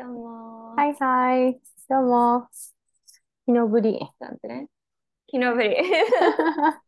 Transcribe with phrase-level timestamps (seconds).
[0.00, 0.74] どうも。
[0.76, 1.60] はいはい。
[1.90, 2.48] どうも。
[3.46, 3.98] 昨日ぶり。
[3.98, 4.68] ちゃんとね。
[5.30, 5.76] 昨日ぶり。
[5.76, 6.80] 今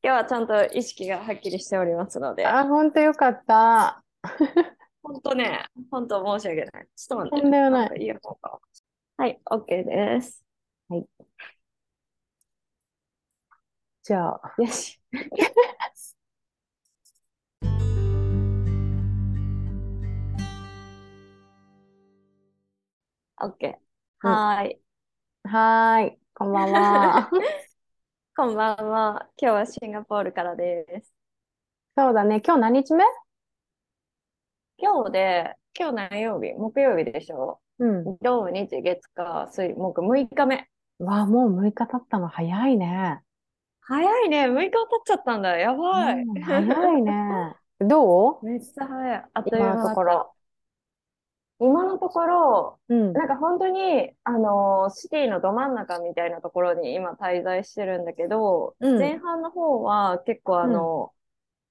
[0.00, 4.02] 日はちゃんと意識がはっきりしておりますので、あ、ほんとよかった。
[5.02, 6.86] 本当ね、本当申し訳ない。
[6.96, 7.42] ちょっと待って。
[7.42, 8.58] とんでもないんかイヤホンが
[9.18, 10.42] はい、OK です。
[14.02, 14.98] じゃあ、よし。
[23.44, 23.74] OK。
[24.20, 24.80] はーい。
[25.44, 26.18] はーい。
[26.34, 27.30] こんばんは。
[28.36, 29.28] こんばんは。
[29.36, 31.12] 今日はシンガポールからです。
[31.96, 32.40] そうだね。
[32.44, 33.04] 今日何日目？
[34.78, 36.52] 今日で、今日何曜日？
[36.54, 37.60] 木曜日でしょ？
[37.78, 38.16] うん。
[38.22, 40.68] 土日月火水木6日目。
[40.98, 43.22] わあ、もう6日経ったの早いね。
[43.82, 44.48] 早いね。
[44.48, 45.56] 6日経っちゃったんだ。
[45.58, 46.22] やばい。
[46.22, 47.56] うん早いね。
[47.80, 49.24] ど めっちゃ早い。
[49.34, 49.76] あっという今間。
[49.76, 50.33] のところ
[51.64, 53.12] 今のところ、ううん。
[53.12, 61.12] なんか本当に、あのーシティのど真ん中みたいなところに今滞在してるんだけど、うん前半の方は結構あの、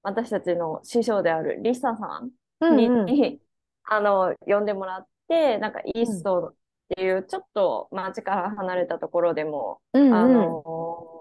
[0.03, 2.21] 私たちの師匠であるリサさ
[2.65, 3.39] んに、うんうん。
[3.85, 6.55] あの、呼んでもらって、なんかイーストっ
[6.95, 10.33] ていうちょっと街から離れたところでも、あうんうん。
[10.33, 10.63] の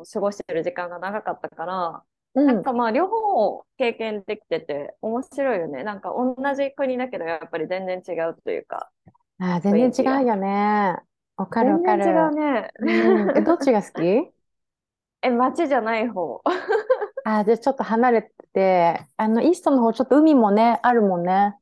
[0.05, 2.03] ー過ごしてる時間が長かったから、
[2.35, 2.49] うん。
[2.55, 5.85] なんかまあ両方経験できてて面白いよね。
[5.85, 8.91] なんか同じ国だけどやっぱり全然違うというか。
[9.39, 10.97] あー、全然違うよね。
[11.37, 12.35] わかるわか全然違うる。
[12.35, 12.71] ね。
[12.81, 13.33] うん。
[13.37, 14.33] え、どっちが好き？
[15.23, 16.43] え、街じゃない方。
[17.25, 21.57] あー、じゃあちょっと離れてて、あの、イーストの方、ちょっと海もね、あるもんね。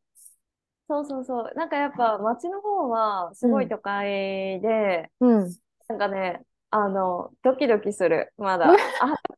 [0.89, 1.55] そうそうそう。
[1.55, 5.57] なんかやっぱ街の方はすごい都会で、うん。
[5.89, 8.33] なんかね、あの、ドキドキする。
[8.39, 8.71] まだ。
[8.71, 8.73] あ、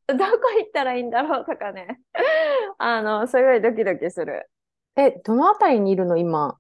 [0.06, 2.00] どこ行ったらいいんだろうとかね。
[2.78, 4.50] あの、すごいドキドキする。
[4.96, 6.18] え、どのあたりにいるの？
[6.18, 6.58] 今、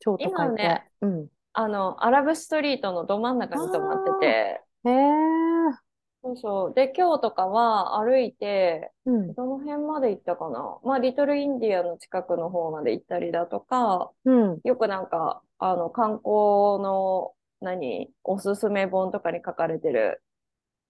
[0.00, 0.62] 超都会って。
[0.62, 1.28] 今ねうん。
[1.52, 4.26] あの、アラブストリートのど真ん中に泊まって
[4.82, 5.10] て、へえ。
[6.22, 6.74] そうそう。
[6.74, 9.34] で、今日とかは歩いて、うん。
[9.34, 10.78] どの辺まで行ったかな？
[10.82, 14.60] まあ、リトルインディアの近くの方まで行ったりだとか、うん。
[14.64, 20.22] よくなんか、あの、観光の、何、おすすめ本とかに書かれてる、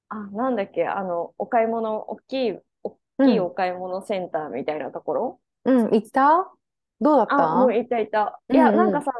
[0.08, 5.40] あ、なんだっけ、あの、お買い物、大きい、大きいお買い物センターみたいなところ？
[5.64, 5.90] うん。
[5.92, 6.52] 行った？
[7.00, 8.40] どうだっあ、もうった行った。
[8.52, 9.12] いや、うんうんなんかさ、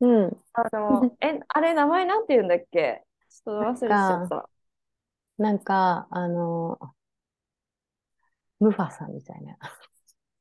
[0.00, 0.36] うん。
[0.52, 3.02] あの、 え、あれ、名前なんて言うんだっけ？
[3.28, 4.48] ちょっと忘れしちゃった。
[5.38, 6.78] なんか、あの、
[8.60, 9.56] ムファさんみたいな。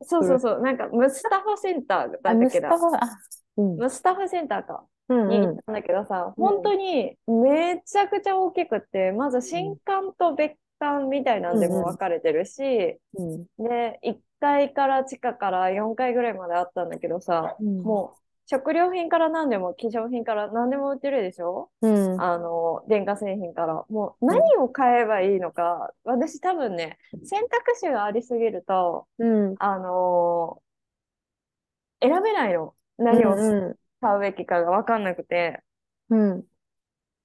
[0.03, 2.69] そうそうそう、 なんか、ムスタファセンターだったあ、っムスタ。
[2.77, 3.17] ファ、あ、
[3.57, 3.77] うん。
[3.77, 4.85] ムスタファセンターか。
[5.09, 5.31] うんうん。
[5.31, 13.45] に行ったんだけどさ、本当にめちゃくちゃ大きくって、まず新館と別館みたいなんでも分かれてるし、うん。
[13.57, 21.71] で、1階から地下から4階ぐらいまであったんだけどさ、うんもう食料品から何でも化粧品から何でも売ってるでしょ？
[21.81, 22.19] うん。
[22.21, 23.85] あの、電化製品から。
[23.89, 29.55] もう何を買えばいいのか、私多分ね、選択肢がありすぎると、うん。
[29.57, 30.61] あの
[32.01, 32.75] 選べないの。
[32.97, 33.79] 何をうん。
[34.05, 35.63] 買うべきかが分かんなくて。
[36.09, 36.43] うん。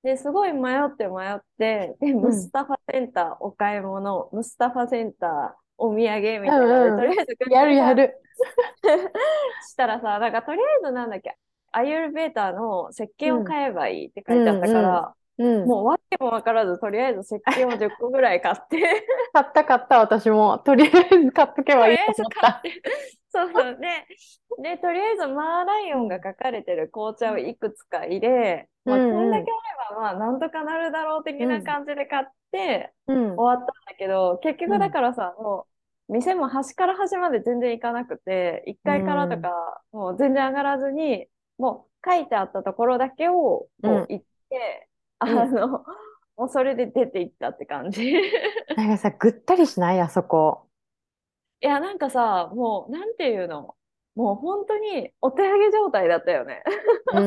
[0.03, 8.17] で、すごい迷って迷って、で、ムスタファセンターお買い物、ムスタファセンターお土産みたいなので、うんうんとりあえずやるやる。
[9.69, 11.37] したらさ、なんかとりあえずなんだっけ、
[11.73, 15.67] アユルベーターの石鹸を買えばいいって書いてあったから、うん。
[15.67, 18.77] もうわけもわからず、とりあえず石鹸を10個ぐらい買って、
[19.33, 20.59] 買った買った、私も。
[20.59, 22.63] とりあえず買っとけばいいと思った。
[23.31, 23.79] そうそう。
[23.81, 24.07] で、
[24.77, 33.37] で、とりあえずマーライオンが書かれてる紅茶をいくつか入れ、まあ、うんうんこんだけあれば、まあ、なんとかなるだろう的な感じで買って、うん。
[33.37, 35.67] 終わったんだけど、結局だからさ、も
[36.09, 44.90] う、店も端から端まで全然行かなくて、1階からとか、もう全然上がらずに、もう書いてあったところだけをこうんう行って、
[45.25, 45.85] うんあの、
[46.37, 48.11] もうそれで出て行ったって感じ。
[48.11, 48.15] い
[48.75, 50.01] なんかさ、ぐったりしない？
[50.01, 50.69] あそこ。
[51.61, 53.77] や、なんかさ、もう、なんていうの、
[54.15, 56.63] もう本当にお手上げ状態だったよね。
[57.11, 57.21] う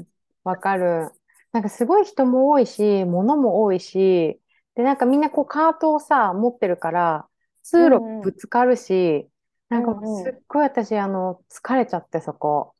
[0.00, 0.08] ん。
[0.44, 1.10] わかる。
[1.52, 4.40] なんかすごい人も多いし、物も多いし、
[4.74, 7.28] で、なんかみんなこうカートをさ、持ってるから、
[7.62, 9.30] 通路うんうんぶつかるし、
[9.68, 12.74] なんうんうんうすっごい私、あの、疲れちゃって、そこ。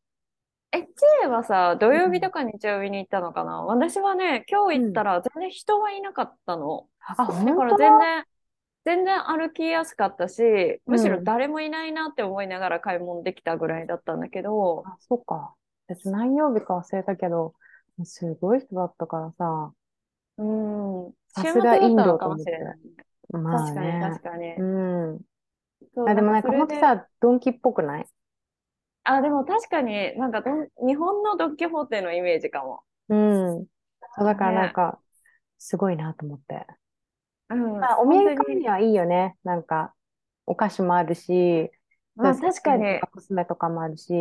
[0.70, 3.62] え、チェはさ、土曜日とか日曜日に行ったのかな？
[3.62, 6.86] 私はね、今日行ったら全然人はいなかったの。
[7.00, 8.24] あ、だ本から当全然、
[8.84, 10.42] 全然歩きやすかったし、
[10.86, 15.54] むしろうん誰もいないなって思いながら買い物できたぐらいだったんだけど、あ、そっか。
[15.88, 17.54] 私何曜日か忘れたけど、
[18.04, 19.72] すごい人だったからさ、
[20.36, 22.78] うん、さ週末だったのかもと思ってしれない。
[23.30, 24.00] まあ確かにね。
[24.02, 24.54] 確かに。
[24.54, 24.64] う
[25.14, 25.20] ん。
[25.94, 28.06] そうあ、でもなんかそれでほんとさ、ドンキっぽくない？
[29.16, 32.82] あ、でも確かになんかどん日本のドン・キホーテのイメージかも。
[33.08, 33.14] う
[33.62, 33.66] ん。
[34.16, 34.72] そう、だからなんね。
[34.72, 35.00] か、
[35.58, 36.66] すごいなと思って。
[37.50, 38.16] うん、まあ、お土。
[38.18, 39.36] 産買うにはいいよね。
[39.44, 39.94] なんか、
[40.46, 41.70] お菓子もあるし、
[42.16, 44.12] まあ確かに、コスメとかもあるし、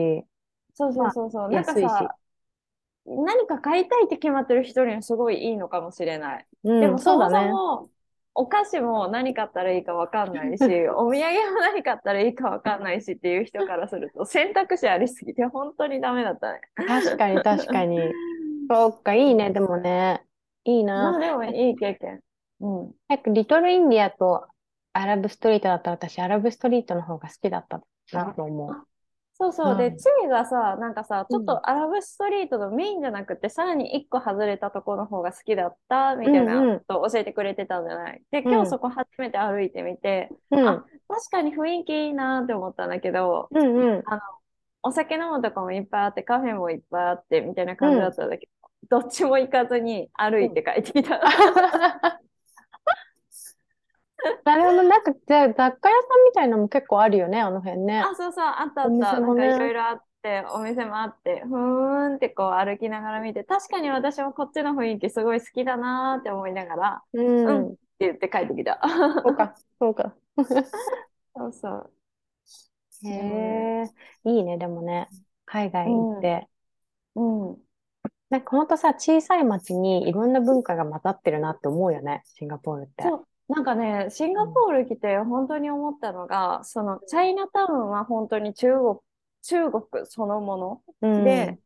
[0.76, 1.52] そうそうまあ、そうそう。
[1.52, 1.96] なんか安いし。
[2.00, 2.18] さ、
[3.06, 6.48] 何か買いたいって決まってる人にはすごいいいのかもしれない。
[6.80, 7.62] でうん、もそもそ。
[7.84, 7.92] も、
[8.40, 10.64] お菓子も何買ったらいいかわかんないし、
[10.94, 16.62] お土産も何買ったらいいかわかんないしっていう人からすると、選択肢ありすぎて本当にダメだったね。
[16.76, 18.00] 確かに、確かに。
[18.70, 20.22] そうか、いいね、でもね。
[20.66, 21.14] いいな。
[21.14, 22.22] まあでもいい経験。
[22.60, 22.92] うん。
[23.08, 24.46] なんか、リトルインディアと
[24.94, 27.82] アラブストリートだったら私、アラブストリートの方が好きだった
[28.14, 28.84] なと思あ
[29.40, 29.70] そうう。
[29.70, 29.78] うそう。
[29.78, 29.98] で、ん。
[29.98, 31.46] チェがさ、なんかさ、ちょっうん。
[31.46, 38.24] とアラブストリートのメインじゃなくて、さらに一個外れたところの方が好きだったみたいなうん、うん、ことを教えてくれてたんじゃない？
[38.32, 44.22] で、うん、今日そこ初めて歩いてみて、あ、うん、確かに雰囲気いいなって思ったんだけど、うん、うん、あの、
[44.84, 48.12] お酒飲むとこもいっぱいあって、カフェもいっぱいあって、みたいな感じだうん。
[48.12, 48.50] ったんだけ
[48.90, 51.22] ど、どっちも行かずに歩うんいて帰ってきた。
[54.46, 54.84] なるほど。
[54.84, 58.12] なんか、じゃあ、雑貨屋さんみたいなのも結構あるよね、あの辺ね。
[58.12, 59.20] あ、そうそう、あったあおった。
[59.20, 59.50] なんかい。
[59.58, 67.78] ろいろあって、お店もあって、ふーんってこう歩きながら見て、確かに私もこっちの雰囲気すごい好きだなーって思いながら、ううんってん。
[68.00, 68.80] 言って帰ってきた。
[69.24, 70.16] そうか、そうか。
[71.36, 71.94] そうそう。
[73.04, 73.78] へね
[74.26, 75.10] え、いいね、でもね。
[75.46, 76.48] 海う外行っん、て。
[77.16, 77.64] うん。
[78.30, 83.04] なんかほんとさ、小さい町にいろんな文化が混ざってるなって思うよね、シンガポールって。
[83.04, 88.98] そう、なんかね、シンガうんポール来て本当に思ったのが、そのチャイナタウンは本当に中国、
[89.44, 90.84] 中国そのもの。
[91.02, 91.58] うん、で、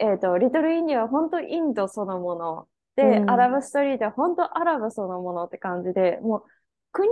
[0.00, 2.68] えっと、リトルインディアは本当インドそのもの。
[2.96, 6.44] で、アうん、ラブストリートは本当アラブそのものって感じで、もう
[6.92, 7.08] 国、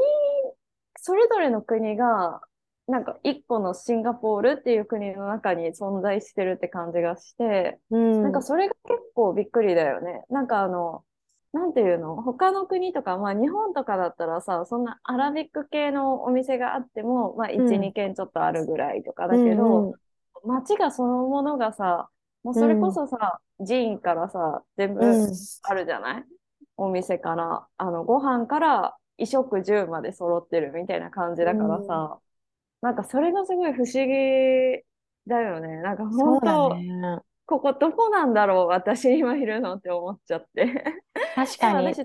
[0.97, 2.41] それぞれの国が、
[2.87, 10.25] なんか一個のシンガポールっていう国の中に存在してるって感じがして、うなんかん、それが結構びっくりだよね。
[10.31, 11.05] なんかあの、
[11.55, 12.17] なんていうの？
[12.23, 20.01] 他の国とか、まあ日本とかだったらさ、そんなアラビック系のお店があっても、まあ1、うん、2軒ちょっとあるぐらいとかうだけど、ん、うん、
[20.45, 22.11] 街がそのものがさ、
[22.43, 26.25] もうそれこうん、そさ、寺院からさ、全う部ん、あるじゃない？
[26.77, 32.05] お店から、あの、ご飯から衣食住まで揃ってるみたいな感じうだからん。
[32.05, 32.21] さ、
[32.83, 34.83] なんかそれがすごい不思議
[35.27, 35.81] だよね。
[35.83, 37.23] なんか本当、ね。
[37.47, 40.63] ここどこなんだろう私今いるのって思っちゃって。
[41.19, 41.95] え、確かに。
[41.95, 42.05] 私、ト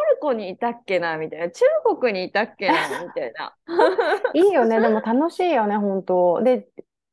[0.00, 1.50] ルコにいたっけなみたいな。
[1.50, 1.64] 中
[2.00, 3.56] 国にいたっけなみたいな。
[4.32, 4.80] いいよね。
[4.80, 6.42] でも楽しいよね、本当。
[6.42, 6.68] で、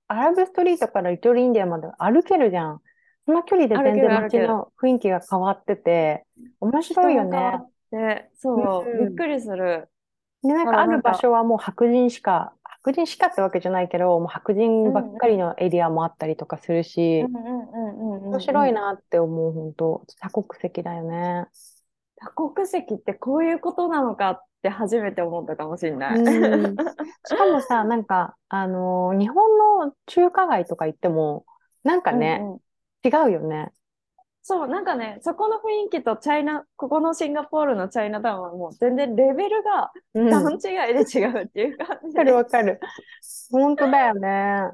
[0.08, 2.82] アラブストリートからリトルインディアまで歩けるじゃん。
[3.26, 4.12] その距離で全然。
[4.14, 6.26] 街の雰囲気が変わってて、
[6.60, 7.52] 面白いよね。
[7.60, 9.16] って、うそう、びっん。
[9.16, 9.90] くりする。
[10.44, 18.40] で、なんだかかある場所はもう白人しか、白人しかってわけじゃないけど、もう白人ばっかりのエリアもあったりとかするし、面。
[18.40, 20.06] 白いなって思う、本当。
[20.20, 21.48] 多国籍だよね。
[22.16, 26.20] 多国籍ってこういうことなのかって初めて思ったかもしれない。
[26.20, 26.76] うん。
[27.26, 29.58] しかもさ、 なんか、あのー日本
[29.88, 31.46] の中華街とか行っても、
[31.84, 32.60] なんかね、うんうん。
[33.04, 33.72] 違うよね。
[34.44, 39.92] そう、なんかね、そこの雰囲気とチャイナ、ここのシンガポールのチャイナタウンはもう全然レベルが
[40.30, 40.62] 段うん。
[40.64, 42.36] 違いで違うっていう感わかる。
[42.36, 42.80] わかる。
[43.52, 44.72] 本当だよね。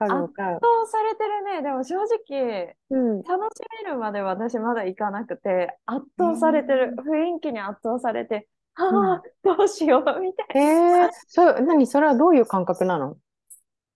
[0.08, 0.30] 圧。
[0.60, 1.62] 倒されてるね。
[1.62, 3.24] でも正直、うん。
[3.28, 6.94] 楽しめるまで私まだ行かなくて、圧え倒されてる。
[6.96, 8.48] ー、雰囲気に圧倒されて、
[8.88, 9.14] うん。
[9.14, 11.86] ああ、どうしよう、みたえいー、そう、何？
[11.86, 13.16] それはどういう感覚なの？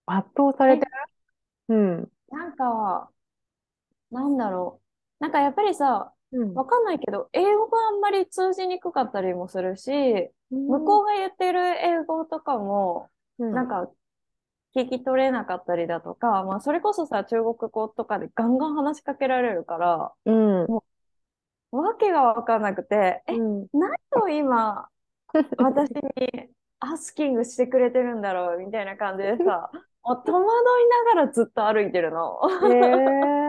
[0.06, 0.66] 圧倒さな。
[0.66, 0.90] れてえ、る
[1.68, 2.12] うん。
[2.28, 3.10] なんか、
[4.10, 4.83] なんだろう。
[5.24, 6.52] なんかやっぱりさ、うん。
[6.52, 10.66] わかんないけど、英語があんまり通じにくかったりもするし、うん。
[10.66, 13.52] 向こうが言ってる英語とかも、うん。
[13.54, 13.90] なんか
[14.76, 20.66] 聞き取れなかったりだとか、まあそれこそさ、中国語とかでガンガン話しかけられるから、うん。
[20.66, 20.84] も
[21.72, 23.66] うわけがわかんなくて、え、うん。
[23.72, 24.90] 何を今、
[25.56, 26.50] 私に
[26.80, 29.70] アスキングしてくれてるんだろうみたいな感じでさ、
[30.04, 32.38] もう戸惑いながらずっと歩いてるの。
[32.44, 33.43] えー、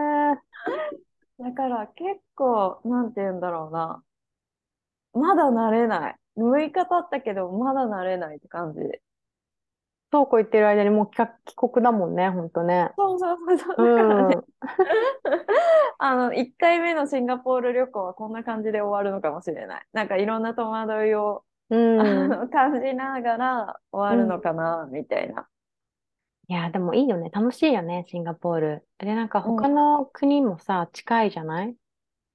[1.38, 4.04] だから結構、なんて言うんだろうな。
[5.14, 6.16] まだ慣れない。
[6.36, 8.78] 6日経ったけど、まだ慣れないって感じ。
[10.12, 12.92] そうこう言ってる間にもう帰帰国だもんね、ほんとね。
[12.98, 13.76] そうそうそうそう。
[13.76, 14.44] うだからね、ん。
[15.98, 19.86] あの、1回目のシンガポール旅行はこんな感じで終わるのかもしれない。
[19.92, 22.36] なんかいろんな戸惑いを、うあん。
[22.36, 24.42] の、感じながら終わるのうん。
[24.42, 25.48] かな、みたいな。
[26.48, 27.30] いや、でもいいよね。
[27.30, 28.88] 楽しいよね、シンガポール。
[28.98, 29.56] で、なんかうん。
[29.56, 31.76] 他の国もさ、近いじゃない？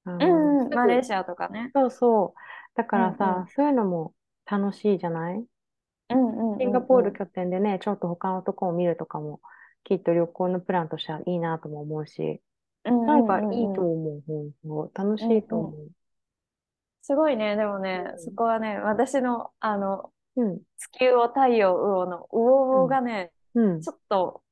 [0.06, 1.72] あの、うんうん、マレーシアとかね。
[1.74, 2.40] そうそう。
[2.76, 3.12] だかうんうん。
[3.12, 4.14] らさ、そういうのも
[4.46, 5.46] 楽しいじゃない？
[6.10, 7.18] うんうんシンガポールうんうん。
[7.18, 9.42] 拠点でね、ちょっと他のとこを見るとかも
[9.84, 12.42] きっと旅行のプランとしてはいいなとも思うし、
[12.86, 13.78] うんなんかうんいいうんうん。
[13.78, 14.54] と思う、ほん
[14.90, 14.92] と。
[14.96, 15.76] 楽しいと思
[17.02, 17.56] すごいね。
[17.56, 18.18] でもね、う。
[18.18, 20.62] そこはね、私の、あの、うん。
[20.78, 23.64] 地球を太陽魚の魚がね、うん。
[23.66, 23.82] うん。
[23.82, 24.44] ちょっと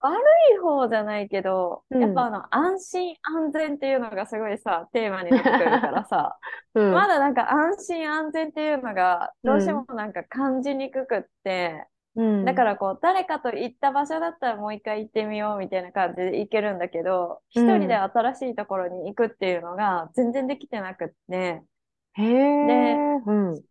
[0.00, 0.16] 悪
[0.56, 2.28] い方じゃないけど、やっぱうん。
[2.28, 6.38] あの、安心安全っていうのがすごいさ、テーマになってくるからさ、
[6.74, 6.90] うん。
[6.90, 9.86] まだなんか安心安全っていうのがうどうしてもん。
[9.88, 12.44] なんか感じにくくって、うん。
[12.44, 17.98] だからこう誰かと行った場所だったらもう一回行ってみようみたいな感じで行けるんだけど、う一人でん。
[17.98, 21.62] 新しいところに行くっていうのが全然できてなくって、
[22.14, 22.22] へ
[22.62, 23.22] で、え。
[23.26, 23.64] うん。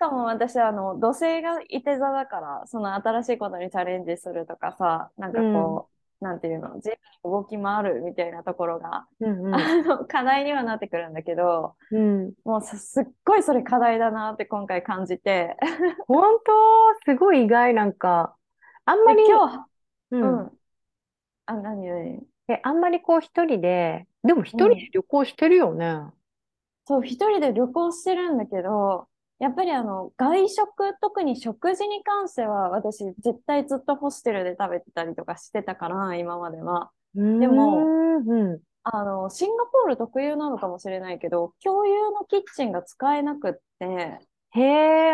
[0.00, 5.44] しかも私あの土星がいて座だから、その新しいことにチャレンジするとかさ、なんかうん。
[5.44, 5.90] こ
[6.22, 9.46] う、なんていうの、自由に動き回るみたいなところが、うん。
[9.60, 9.66] うん。
[9.66, 12.34] あの、課題にはなってくるんだけど、うん。
[12.44, 15.56] もうさすっごいそれ課題だなって今回感じて、
[16.06, 16.52] 本当、
[17.12, 18.36] すごい意外、なんか、
[18.84, 19.68] あんまで、り、今日、
[20.10, 20.26] う。
[20.26, 20.60] うんん。
[21.46, 22.26] あ、何何？
[22.48, 24.68] え、あんまりこう一人で、でも一うん。
[24.68, 26.12] 人で旅行してるよね。
[26.86, 29.08] そう、一人で旅行してるんだけど、
[29.40, 36.92] やっぱりあの、外食、特に食事に関しては、私、絶対ずっとホステルで食べてたりとかしてたから、今までは。
[37.38, 38.28] でも、ん。
[38.28, 38.62] うん。
[38.84, 44.20] あの、シンガポール特有なのかもしれないけど、共有のキッチンが使えなくって、
[44.52, 44.60] へ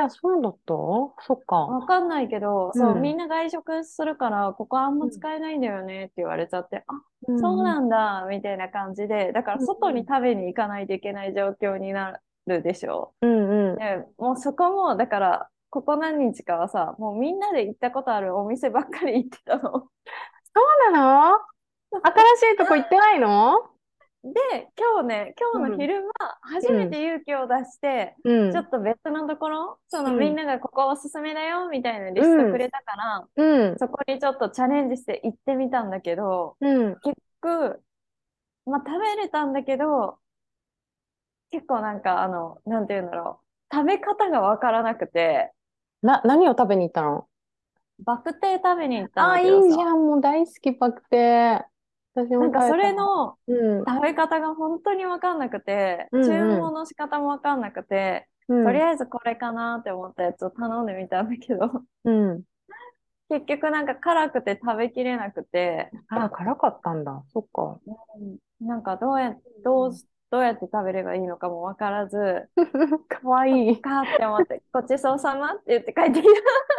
[0.04, 0.74] え、そうだった？
[1.22, 1.56] そっか。
[1.66, 3.18] わかんないけど、うそう、みんん。
[3.18, 5.10] な外食するから、ここあんまうん。
[5.10, 6.94] 使えないんだよねって言われちゃって、あ、
[7.28, 7.36] うん。
[7.36, 9.66] そうなんだ、みたいな感じで、だからうん。
[9.66, 13.14] 外に食べに行かないといけない状況になるでしょ。
[13.22, 13.70] うん。
[13.72, 13.76] うん。
[13.76, 19.90] で、もうそこも、だから、ここ何日かはさ、もうみんなで行ったことあるお店ばっかり行ってたの。
[20.54, 20.60] そ
[20.90, 21.38] うなの？
[22.02, 23.70] 新しいとこ行ってないの？
[24.24, 25.80] で、今日ね、今日のうん。
[25.80, 26.10] 昼間、
[26.42, 26.78] 初うん。
[26.78, 28.52] めて勇気を出して、うん。
[28.52, 30.36] ちょっと別のところ、そうのみんん。
[30.36, 32.46] ながここおすすめだよ、みたいなリスうん。
[32.46, 33.76] トくれたから、うん。
[33.78, 36.94] そこにちょっとチャレンジして行ってみたんだけど、うん。
[37.02, 37.82] 結局、
[38.66, 40.18] まあ食べれたんだけど、
[41.56, 43.40] 結構なんかあの、なんて言うんだろ
[43.72, 45.52] う、食べ方がわからなくて、
[46.02, 47.28] な、何を食べに行ったの？
[47.98, 49.98] バクテー食べに行ったんあ、いいじゃん。
[50.06, 51.64] もう大好き、バクテー。
[52.14, 52.86] 私もなんかそ食べた。
[52.86, 53.88] れのうん。
[53.88, 56.32] 食べ方が本当にわかんなくて、うん注
[56.66, 58.54] う文の仕方もわかんなくて、ん。
[58.54, 58.56] うん。
[58.62, 62.44] とりあえずこれかなって思ったやつを頼んでみたんだけど、うん。
[63.28, 67.24] 結局なんか辛くて食べきれなくて、あ、辛かったんだ。
[67.28, 67.80] そっか。
[67.86, 67.90] う
[68.24, 69.34] んなんかどうや、
[69.64, 69.92] どう、
[70.30, 72.48] どうやって食べればいいのかもわからず、
[73.08, 73.82] かわいい。
[73.82, 76.30] かって思って、 ごちそうさまって言って帰ってきた。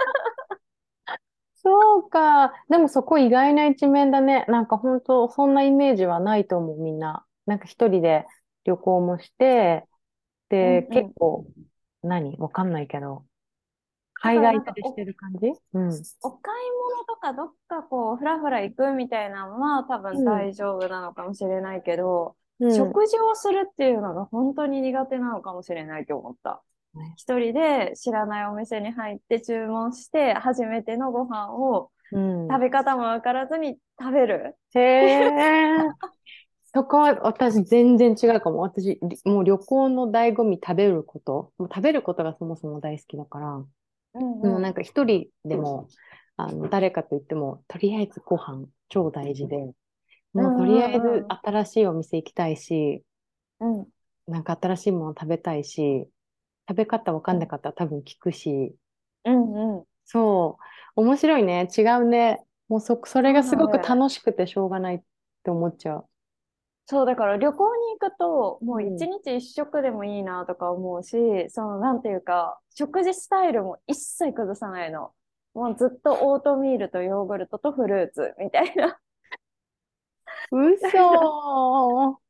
[1.56, 2.54] そうか。
[2.70, 4.46] でもそこ意外な一面だね。
[4.48, 7.25] なんか本当そんなイメージはないと思う、みんな。
[7.46, 8.25] なんか一人で
[8.63, 9.86] 旅行もして、
[10.62, 11.04] うんで、うん。
[11.06, 11.46] 結構、
[12.04, 12.36] 何？
[12.38, 13.25] わかんないけど、
[14.22, 15.48] だ海外旅してる感じ？
[15.74, 16.04] うん。
[16.22, 20.25] お買い物とかどっかこう、ふらふら行くみたいなのは多分うん。
[20.25, 22.76] 大丈夫なのかもしれないけど、うん。
[22.76, 26.64] 食事をするっていうのが本当に苦手なのかもしれないと思った。
[26.96, 32.48] ね一人で知らないお店に入って注文して、初めてのご飯をうん。
[32.48, 34.56] 食べ方もわからずに食べる。
[34.76, 35.30] へえ。
[36.74, 38.60] そこは私全然違うかも。
[38.60, 41.52] 私、りもう旅行の醍醐味食べること。
[41.58, 43.56] もう食べることがそもそも大好きだから。
[43.56, 44.62] うんもううん。
[44.62, 45.88] なんか一人でも、
[46.36, 49.76] あの、誰かと言っても、とりあえずご飯超大事で、う
[50.38, 53.03] もうとりあえんうんず新しいお店行きたいし、
[53.60, 53.79] うん。
[53.79, 53.91] うん。
[54.27, 56.08] なんか新しいもの食べたいし、
[56.70, 58.75] 食べ方わかんなかったら多分聞くし、
[59.25, 59.88] うんうん。
[60.06, 60.58] そ
[60.96, 61.67] う、面白いね。
[61.77, 62.44] 違うね。
[62.67, 63.77] もうそ、それがすごく。
[63.79, 65.01] 楽しくてしょうがないっ
[65.44, 66.10] て思っちゃう。
[66.86, 69.10] そう、だから旅行に行くと、もう一うん。
[69.10, 75.13] 日一食でもいいなとか思うし、その、なんていうか、食事スタイルも一切崩さないの。
[75.53, 78.98] もうずっとオートミールとヨーグルトとフルーツみたいな。
[80.51, 80.88] 嘘。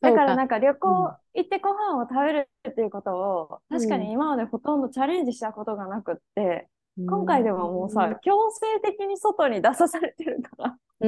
[0.00, 1.08] だからなんか旅うん。
[1.08, 3.78] 行行ってご飯を食べるっていうことを、うん。
[3.78, 8.20] 確かに今までほとんどチャレンジしたことがなくって、う今回でももうさ、ん。
[8.22, 11.06] 強制的に外に出さされてるかう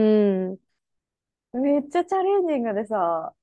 [0.55, 0.59] ん。
[1.53, 3.35] ら、めっちゃチャレンジングでさ、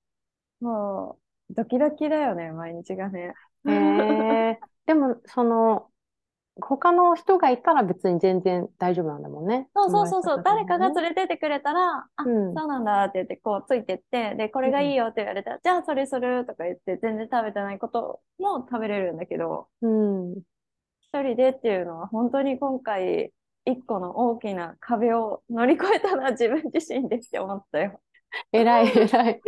[0.62, 1.20] も
[1.52, 3.36] う、ドキドキだよね、毎日がね。
[3.66, 4.60] へえ。
[4.86, 5.93] でも、その、
[6.62, 9.68] 他の人がいたら別に全然大丈夫なんだもんね。
[9.76, 10.44] そうそうそうそう、ね。
[10.46, 12.54] 誰かが連れてってくれたら、あ、うん。
[12.54, 14.96] そうなんだって言って、こうついてって、で、これがいいうん。
[14.96, 20.34] よって言われたら、じゃあそれするとか言って、全然食べてないことも食べれるんだけど、うん。
[21.02, 23.34] 一人でっていうのは本当に今回、
[23.66, 28.00] 一個の大きな壁を乗り越えたのは自分自身でって思ったよ。
[28.52, 29.42] 偉い 偉い。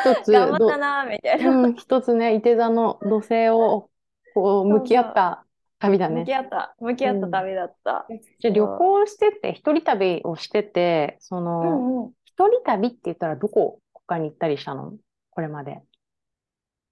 [0.00, 1.50] 一つ、頑張ったど、な、みたいな。
[1.50, 3.90] うん、一つね、いて座の土星を
[4.34, 4.84] こう向。
[4.84, 5.45] き合った
[5.86, 6.20] 旅だね。
[6.20, 8.06] 向き合った、向き合った旅だった。
[8.40, 12.12] じゃあ旅行してて、一人旅をしてて、そうんの、うん。
[12.24, 14.92] 一人旅って言ったらどこ他に行ったりしたの？
[15.30, 15.80] これまで。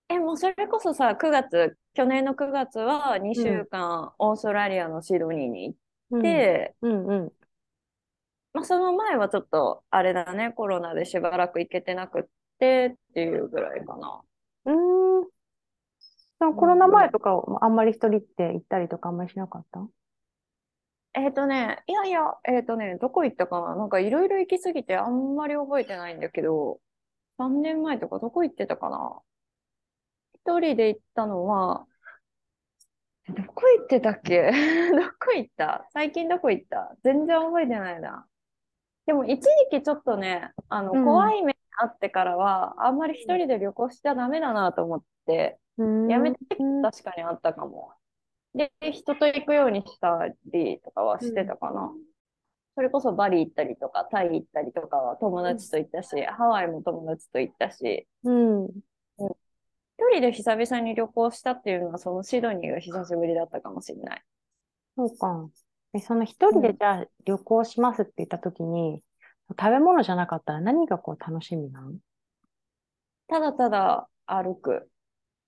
[0.09, 5.77] え、もうそれこそさ、9月、去年の9月は2週間オーストラリアのシドニーに行
[6.11, 7.33] うんって、うんうん。
[8.53, 12.25] まあその前はちょっとあれだね、コロナでしばらく行けてなくっ
[12.59, 14.23] てっていうぐらいかな。
[14.67, 15.04] うーん。
[16.38, 19.87] コロナ前とかあんまり一人って行ったりとかあんまりしなかった？
[21.14, 23.76] えっとね、いやいや、えっとね、どこ行ったかな？
[23.76, 26.81] なんかいろいろ行きすぎてあんまり覚えてないんだけど、
[27.38, 29.21] 3年前とかどこ行ってたかな？
[30.35, 31.87] 一人で行ったのは、
[33.29, 34.50] どこ行ってたっけ？
[34.93, 35.87] どこ行った？
[35.93, 36.95] 最近どこ行った？
[37.05, 38.26] 全然覚えてないな。
[39.07, 41.05] でも一時期ちょっとね、あの、うん。
[41.05, 45.59] 怖い目にあってからは、あんまり一人で旅行しちゃダメだなと思って、
[46.07, 46.38] やめて
[46.83, 47.93] 確かにあったかも。
[48.54, 51.93] で、人と行くようにしたりとかはしてたかな。
[52.76, 58.83] それこそバリ行ったりとか、タイ行ったりとかは友達と行ったし、ハワイも友達と行ったし、うん。
[59.99, 64.25] 一人で久々に旅行したっていうのは、そのシドニーが久しぶりだったかもしれない。
[64.97, 65.50] そうか。
[65.93, 69.02] え、その一人でうんじゃあ旅行しますって言った時に、
[69.50, 71.93] 食べ物じゃなかったら何がこう楽しみなの
[73.28, 74.90] ただただ歩く。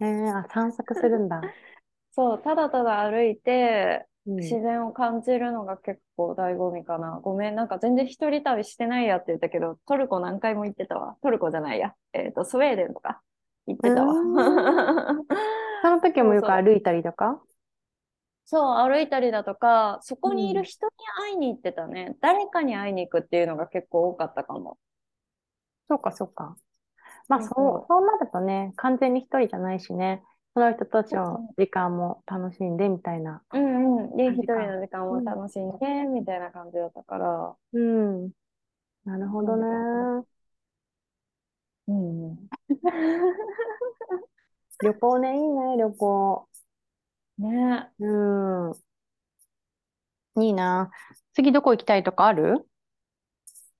[0.00, 1.42] えー、あ、散策するんだ。
[2.12, 4.40] そう、ただただ歩いて、うん。
[4.40, 7.20] 自然を感じるのが結構醍醐味かな。
[7.22, 11.16] ごめん、なんか全然一人旅してないやって言ったけど、トルコ何回も行ってたわ。
[11.22, 11.94] トルコじゃないや。
[12.12, 13.22] えっと、スウェーデンとか
[13.66, 14.14] 行ってたわ。
[15.82, 17.40] その時もよく歩いたりとか？
[18.44, 22.16] そう、歩いたりだとか、そこにいる人に会いに行ってたね。
[22.20, 24.78] 誰かに会いに行くっていうのが結構多かったかも。
[25.88, 26.56] そうか、そうか。
[27.28, 30.22] まあ、そうそう、なるとね、完全に一人じゃないしね、
[30.54, 33.42] その人たちの時間も楽しんでみたいな。
[33.52, 34.16] うんうん。
[34.16, 37.56] で、一人の時間も楽しんで、みたいな感じだったから。
[37.72, 38.30] うん。
[39.04, 39.66] なるほどね。
[41.88, 42.48] うん。
[44.82, 46.48] 旅行ね、いいね、旅行。
[47.38, 48.72] ねうん。
[50.42, 50.90] いいな。
[51.34, 52.66] 次どこ行きたいとかある？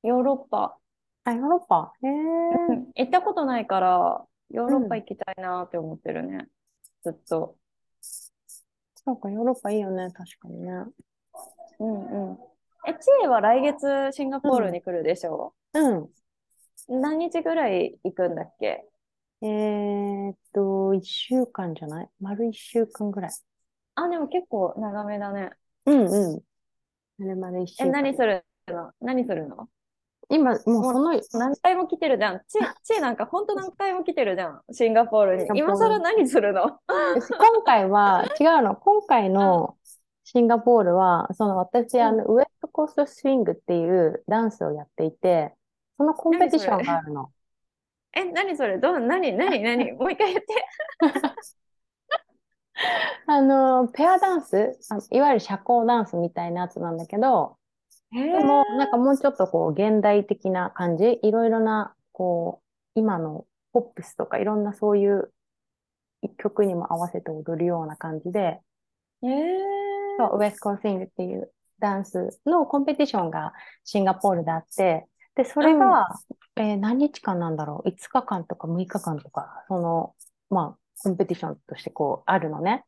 [0.03, 0.79] ヨーロッパ。
[1.27, 1.93] あ、ヨーロッパ。
[2.03, 2.11] へえ。
[2.11, 6.47] うん行ったことないから、ヨーロッパ行きたいなって思ってるね。
[7.03, 7.57] ずっと。
[8.01, 10.71] そうか、ヨーロッパいいよね、確かにね。
[11.81, 12.39] うんうん。
[12.87, 15.53] え、チエは来月シンガポールに来るでしょ？
[15.75, 16.09] うん。
[16.89, 18.87] 何日ぐらい行くんだっけ？
[19.43, 22.09] えーっと、一週間じゃない？
[22.21, 23.31] 丸一週間ぐらい。
[23.97, 25.51] あ、でも結構長めだね。
[25.87, 26.41] うんうん。
[27.21, 28.03] あれまで一週え、間。
[28.03, 28.93] 何するの？
[29.01, 29.69] 何するの？
[30.29, 32.41] 今、もうその、何回も来てるじゃん。
[32.49, 34.62] チエ、 チエなんかほんと何回も来てるじゃん。
[34.73, 35.59] シンガポールに。
[35.59, 36.81] 今更何するの？
[36.89, 38.75] 今回は、 違うの。
[38.77, 39.77] 今回の
[40.25, 45.55] シンガポールは、その私、あの、ウエストコーストスイングっていうダンスをやっていて、
[45.97, 47.31] そのコンペティションがあるの。
[48.12, 48.79] え、何それ？
[48.79, 49.93] どう、何、何、何？
[49.99, 50.47] もう一回言って。
[53.27, 57.65] あの、ペアダンス、あいわゆる社交ダンスみたいなやつなんだけど、へ
[58.12, 65.33] でも、なんかもうちょっとこう、現代的な感じ、いろいろな、こう、今のポップスとかいろんなそういう
[66.38, 68.61] 曲にも合わせて踊るような感じで、
[69.23, 69.31] えー、
[70.19, 73.53] そうウエストコースイングっていうダンスのコンペティションが
[73.85, 76.09] シンガポールであって、で、それが、
[76.57, 80.14] えー何日間なんだろう ?5 日間とか6日間とか、その、
[80.49, 82.85] まあ、コンペティションとしてこう、あるのね。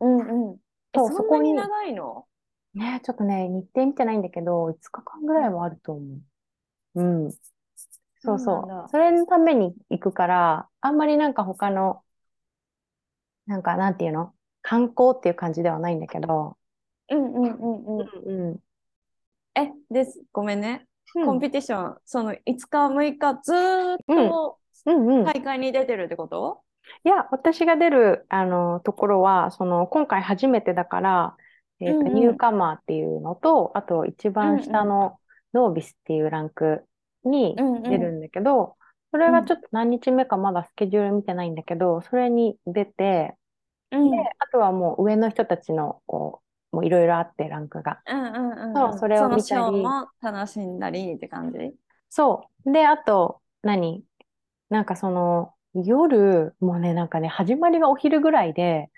[0.00, 0.56] うんうん。
[0.94, 2.26] え、そうそそこにんなに長いの？
[2.74, 6.18] ね、ちょっとね、日程見てないんだけど、5日間ぐらいはあると思
[6.94, 7.02] う。
[7.02, 7.32] うん。
[8.20, 8.88] そうそうなんだそう。
[8.90, 12.02] それのために行くから、あんまりなんか他の、
[13.46, 14.34] なんかなんていうの？
[14.62, 16.58] 観光っていう感じではないんだけど、
[17.10, 18.50] うんうんうんうん。
[18.50, 18.58] うん。
[19.54, 20.22] え、です。
[20.32, 20.86] ごめんね。
[21.14, 25.24] うんコンペティション、その5日、6日、ずーっとうんうん。
[25.24, 26.62] 大会に出てるってこと？
[27.04, 31.36] いや、私が出る、あの、ところは、その、今回初めてだから、
[31.80, 35.18] えっと、うんうんニューカマーっていうのと、あと、一番下の
[35.54, 36.84] ノービスっていうランク
[37.24, 38.76] にうんうん出るんだけど、
[39.10, 43.36] それがちょっと何日目かまだスケジュール見てないんだけど、それに出て、
[43.90, 44.10] うん。
[44.10, 48.00] で、あとはもう上の人たちの、こう、もういろいろあって、ランクが。
[48.06, 48.74] うんうんうんうん。
[48.74, 51.74] そうそれを見たりそのショーも楽しんだりって感じ？
[52.10, 52.72] そう。
[52.72, 54.04] で、あと、何？
[54.68, 58.90] なんかその、夜、もうね、なんかね、始まりがお昼ぐらいで、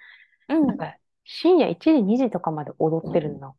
[0.48, 3.54] うんなんか深夜1時、2時とかまで踊ってるの。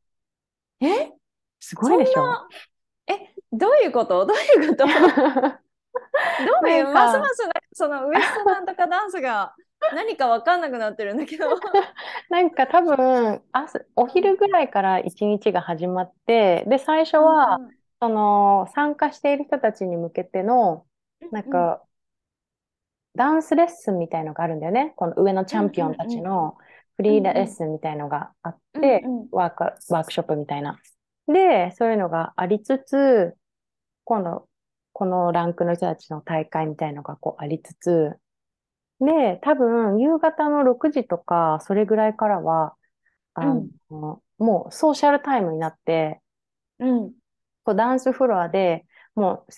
[0.82, 1.12] え？
[1.60, 2.47] すごいでしょ。
[3.08, 4.26] え、どういうこと？
[4.28, 4.88] どういうこと？
[4.88, 4.93] ど
[6.63, 6.69] う？
[6.69, 9.54] いう、ますますそのウエストなんとかダンスが
[9.93, 11.47] 何か分かんなくなってるんだけど。
[12.30, 17.71] なんか多分、朝、お昼ぐらいから一日が始まって、で、最初は、うん
[18.04, 20.86] その、参加している人たちに向けての、
[21.32, 21.84] なんか、
[23.15, 24.93] ダンスレッスンみたいのがあるんだよね。
[24.95, 26.58] この上のチャンピオンたちの
[27.01, 29.27] フリーレッスンみたいのがあって、うんうん。
[29.31, 30.79] ワーク、ワークショップみたいな。
[31.27, 33.35] で、そういうのがありつつ、
[34.03, 34.47] 今度、
[34.93, 38.17] このランクの人たちの大会みたいのがこうありつつ、
[38.99, 42.75] で、多分、夕方の6時とか、それぐらいからは、
[43.33, 43.45] あ
[43.89, 46.21] の、もうソーシャルタイムになって、
[46.79, 47.11] うん。
[47.63, 48.85] こうダンスフロアで
[49.15, 49.51] もう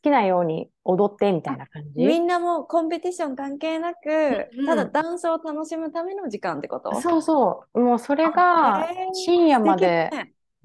[0.00, 2.04] きなように踊ってみたいな感じ？
[2.04, 7.00] みんなもうコンペティション関係なく、うんただダンスを楽しむための時間ってこと？
[7.00, 7.80] そうそう。
[7.80, 10.10] もうそれが深夜まで、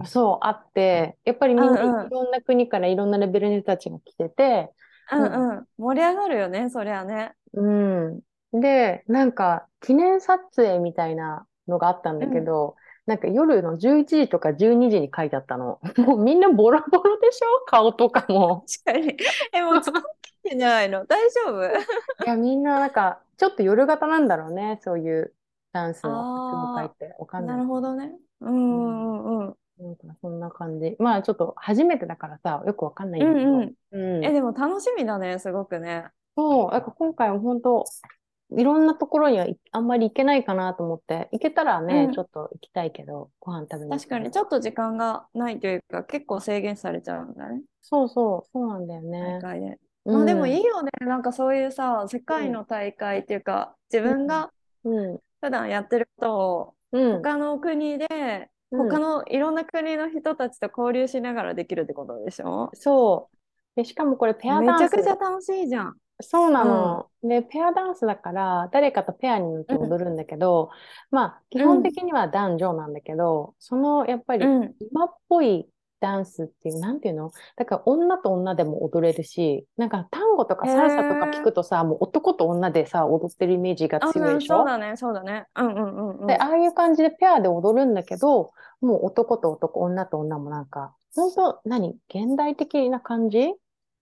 [0.06, 4.72] そう、あって、やっぱりみんうんうなんいろんな国からいろんなレベルの人たちが来てて、
[5.12, 7.34] うんうん、盛り上がるよね、そりゃね。
[7.54, 8.20] うん。
[8.54, 12.76] で、なんか記念撮影みたいなのがあったんだけど、
[13.10, 15.80] なんか夜の11時とか12時に書いてあったの。
[15.98, 17.66] もうみんなボロボロでしょ？
[17.66, 18.66] 顔とかも。
[18.86, 19.18] 確かに。
[19.52, 20.02] え、もう疲れ
[20.52, 21.06] てないの？
[21.10, 21.66] 大丈夫？
[21.66, 24.80] いや、みんななんか、ちょっと夜型なんだろうね。
[24.84, 25.34] そういう
[25.74, 27.16] ダンスの服も書いて。
[27.18, 27.54] わかんな。
[27.54, 28.14] ないるほどね。
[28.42, 29.56] うんうんうん。
[29.80, 30.96] なんかそんな感じ。
[31.00, 33.52] まあちょっと初めてだからさ、よくわかんないんだけど。
[33.52, 36.06] うんうんうんえ、でも楽しみだね、すごくね。
[36.38, 37.86] そう、なんか今回は本当、
[38.52, 42.14] いろんなところにはいあんまり行けないかなと思って、行けたらね、うん。
[42.14, 49.40] ちょっと行きたいけど、ご飯食べに行確かに、ちょっと時間がないというか、結構制限されちゃうんだね、そうそう、そうなんだよ大ね。
[49.42, 49.80] 会で。
[50.06, 50.16] うん。
[50.16, 54.52] まあでもいいよね、なんかそういうさ、世界の大会っていうか、自分が
[54.86, 58.90] うん、普段やってることを、うん、他の国で、うん。
[58.90, 62.70] 他のいろんな国の人たちと交流しながらできるってことでしょ？
[62.74, 63.36] そう。
[63.76, 64.92] で、しかもこれペアめダンス。
[64.92, 65.96] ちゃくちゃ楽しいじゃん。
[66.22, 67.08] そうなの。
[67.24, 70.70] で、ペアダンスだから、誰かとペアになって踊るんだけど、
[71.12, 74.76] まあ、基本的には男女なんだけど、その、やっぱり、うん。
[74.80, 75.68] 今っぽい
[76.02, 77.32] ダンスっていう、なんていうの？
[77.58, 84.60] だから女と女でも踊れるし、なんか単語とかサルサとか聞くとさ、もう男と女でさ、踊ってるイメージがあ、強いでしょ？
[84.60, 85.48] そうだね、そうだね。
[85.56, 86.28] うんうんうんうん。
[86.28, 91.98] で、ああいう感じでペアで踊るんだけど、もう男と男、女と女もなんか、本当何？
[92.08, 93.54] 現代的な感じ？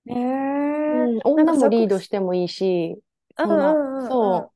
[0.07, 3.01] へえうん、女もリードしてもいいし、
[3.37, 4.53] うんうんうんうんそ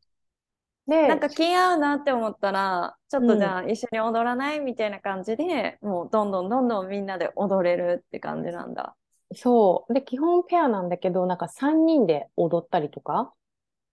[0.88, 0.92] う。
[0.92, 8.96] で、なんか気合うなって思ったら、ちょっとうんじゃあ一緒に踊らないみたいな感じで、もうどんどんどんどんみんなで踊れるって感じなんだ。
[9.36, 9.94] そう。
[9.94, 13.34] で、基本ペアなんだけど、なんか3人で踊ったりとか。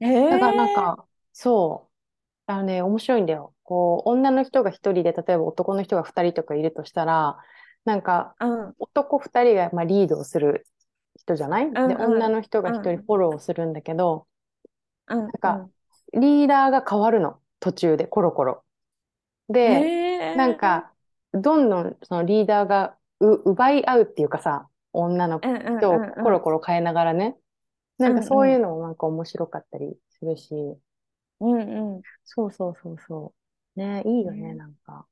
[0.00, 2.52] へだからなんえか、そう。
[2.52, 3.54] あのね、面白いんだよ。
[3.64, 7.38] こう、女の人が1人で、例えば男の人が2人とかいるとしたら、
[7.84, 10.66] なんか、うん男2人がまあリードをする
[11.28, 11.70] 人じゃない？
[11.70, 12.02] で、うんうん。
[12.06, 12.98] 女の人が1うん。
[12.98, 14.26] 人フォローをするんだけど、
[15.06, 15.32] うんうん。
[15.40, 15.68] か
[16.14, 17.40] リーダーが変わるの。
[17.60, 18.64] 途中で、コロコロ。
[19.48, 19.92] で、
[20.34, 20.92] なんか、
[21.32, 25.40] どんどんそのリーダーがう奪い合うっていうかさ、女の
[25.78, 27.36] 人をうんコロコロ変えながらね。
[27.98, 30.54] なんかそういうのもなんか面白かったりするし、
[31.40, 32.04] うんうん。
[32.24, 33.34] そうそうそうそ
[33.76, 33.78] う。
[33.80, 34.54] ね、いいよね、ね。
[34.54, 35.06] なんか。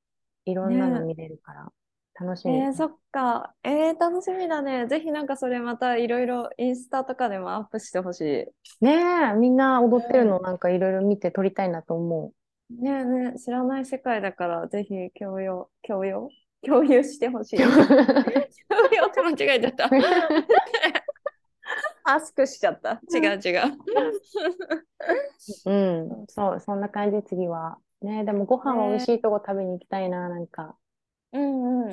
[0.44, 1.72] いろんなのね見れるから、
[2.18, 2.56] 楽しみ。
[2.56, 3.54] えー、そっか。
[3.62, 4.86] えー、楽しみだね。
[4.86, 8.84] ぜひなんかそれまたいろいろインスタとかでもアップしてほしい。
[8.84, 8.96] ね
[9.32, 12.32] え、みんな踊ってるのなんかいろいろ見て撮りたいなと思
[12.70, 16.28] ねえねえ、知らない世界だからぜひ共有、共有？
[16.64, 17.62] 共有してほしい。
[17.62, 17.68] う。
[17.70, 19.90] 共有って間違えちゃった。
[22.04, 23.00] アスクしちゃった。
[23.12, 23.62] 違う違う。
[25.66, 27.78] うん、そう、そんな感じ、次は。
[28.00, 30.76] ねえ、でもご飯は美味しいとこ食べに行きたいな、なんか。
[31.36, 31.90] うんうん。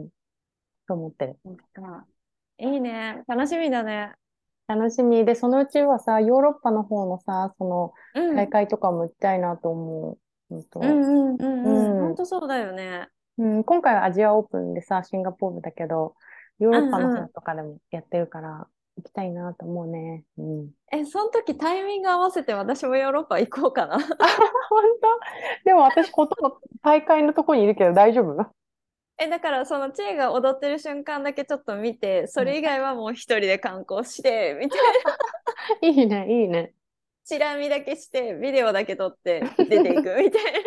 [0.00, 0.08] うん、
[0.86, 1.38] と思ってる。
[1.44, 2.06] そっか
[2.58, 3.22] いいね。
[3.26, 4.12] 楽しみだね。
[4.66, 8.36] 楽しみで、そのうちはさ、ヨーロッパの方のさ、そのうん。
[8.36, 10.18] 大会とかも行きたいなと思う。
[10.50, 11.98] 本当うんうんうんうん。
[11.98, 13.08] うん本当そうだよね。
[13.38, 16.14] うん、今回はアジアオープンでさ、シンガポールだけど、
[16.58, 20.24] ヨーロッパのうんうん方とかでもやってるから、行きたいなと思うね。
[20.38, 20.70] うん。
[20.90, 23.96] え、その時タイミング合わせて私もヨーロッパ行こうかな。
[23.96, 24.16] 本当？
[25.64, 28.34] でも私、ほとんど大会のとこにいるけど大丈夫？
[29.18, 34.80] え、だからそのチェが踊ってる瞬間だけちょっと見て、それ以外はもう一人で観光して、 みたい
[35.82, 35.88] な。
[35.88, 36.72] いいね、いいね。
[37.24, 40.64] チラ見だけして、ビデオだけ撮って出ていく みたい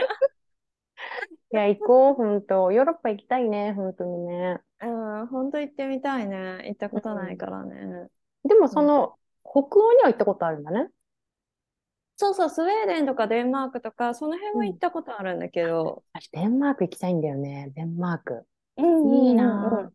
[1.54, 4.60] いや、行こう、本当ヨーロッパ行きたいね、本当にね。
[4.80, 5.22] な。
[5.22, 6.64] うん、本当行ってみたいね。
[6.66, 8.08] 行ったことないからね。
[8.44, 10.90] でも、その、北欧には行ったことあるんだね。
[12.22, 16.04] そうそう、スウェーデンとかデンマークとか、その辺も行ったことあるんだけど。
[16.14, 18.46] 私、デンマーク行きたいんだよね、デンマーク。
[18.78, 19.90] うんいいなぁ。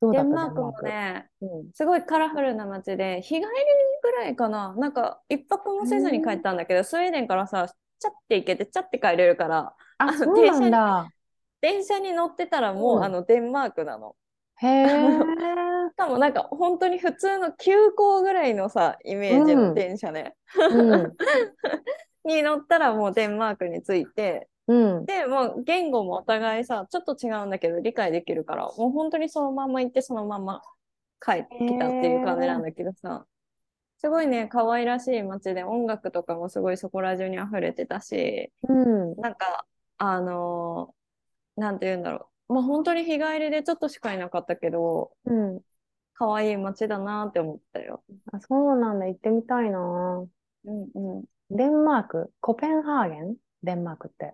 [0.00, 0.28] どうだった？
[0.28, 1.70] デンマークもね、うん。
[1.74, 3.46] すごいカラフルな街で、日帰り
[4.02, 4.74] ぐらいかな。
[4.76, 11.08] なんか、一泊もせずに帰ったんだけど、スウェーデンからさ、チャッて行けて、チャッて帰れるから、あ、のそうなんだ。
[11.60, 14.16] 電車に乗ってたらもう、うんあの、デンマークなの。
[14.56, 14.86] へえ。
[15.92, 20.34] しかもなんか、本当に普通の急行ぐらいのさ、イメージのうん電車ね。
[20.70, 21.12] うん。
[22.24, 25.04] に乗ったらもうデンマークに着いて、うん。
[25.04, 30.62] で、もう言語もお互いさ、ちょっと違うんだけど理解できるから、もう本当にそのまま行ってそのまま
[31.20, 33.26] 帰ってきたっていう感じなんだけどさ、
[33.98, 39.16] すごいね、可愛らしい街で音楽とかもすごいそこら中に溢れてたし、うん。
[39.16, 39.66] なんか、
[39.98, 41.02] あのー
[41.54, 42.54] なんて言うんだろう。
[42.54, 45.60] まあ本当に日帰りでちょっとしかいなかったけど、うん。
[46.22, 48.04] 可愛い街だなって思ったよ。
[48.32, 49.06] あ、そうなんだ。
[49.08, 49.80] 行ってみたいな。
[49.80, 51.24] うんうん。
[51.50, 53.36] デンマーク、コペンハーゲン？
[53.64, 54.32] デンマークって。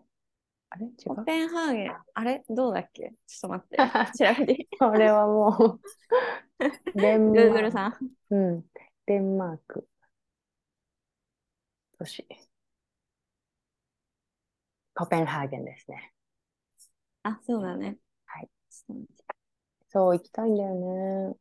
[0.68, 0.84] あれ？
[0.84, 1.14] 違う？
[1.16, 2.44] コペンハーゲン、あれ？
[2.50, 3.14] どうだっけ？
[3.26, 3.76] ちょっと待って。
[4.36, 4.78] 調べていい。
[4.78, 5.80] これはもう
[6.94, 7.54] デンマーク。
[7.54, 7.96] Google さん。
[8.34, 8.64] うん。
[9.06, 9.88] デンマーク。
[11.98, 12.28] 都市。
[14.94, 16.12] コペンハーゲンですね。
[17.22, 17.96] あ、そうだね。
[18.26, 18.50] はい。
[19.88, 21.34] そう、行きたいんだよね。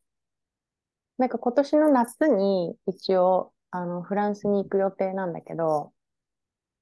[1.20, 5.94] なんか今年の夏に一応、あの、フランスに行く予定なんだけど、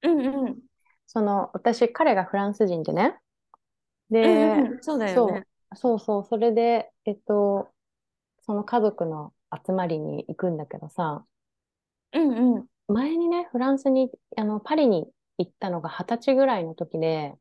[0.02, 0.62] うんうん。
[1.06, 3.18] その、私、彼がフランス人でね。
[4.22, 5.46] うんで、うんうんそうだよね。
[5.76, 7.72] そうそう、それで、えっと、
[8.42, 9.34] その家族の
[9.66, 11.26] 集まりに行くんだけどさ、
[12.12, 12.68] うんうん。
[12.88, 17.34] 前にね、フランスに、あの、パリに行ったのが二十歳ぐらいの時で、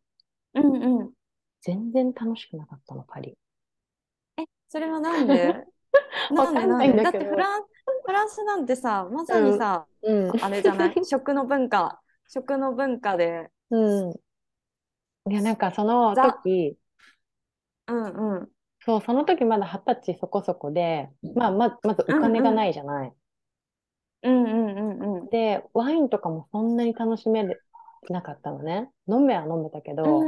[0.53, 1.13] うんうん。
[1.59, 3.37] 全然楽しくなかったの、パリ。
[4.37, 5.67] え、それはなんで？
[6.35, 7.63] わかんないんだけどだってフラン、
[8.05, 10.43] フランスなんてさ、まさにさ、うん。
[10.43, 10.95] あれじゃない？
[11.05, 12.01] 食の文化。
[12.27, 13.51] 食の文化で。
[13.69, 14.15] うん。
[15.29, 16.77] いや、なんかそのザ時、
[17.87, 18.51] うんうん。
[18.79, 23.13] そう、その時まだ二十歳そこそこで、まあ、ま、まずお金がないじゃない。
[24.23, 25.29] うんうんうんうん。
[25.29, 27.43] で、ワインとかもそんなに楽しめ
[28.09, 28.89] なかったのね。
[29.07, 30.21] 飲めは飲めたけど、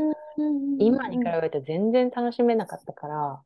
[0.79, 3.43] 今に比べて全然楽しめなかったから、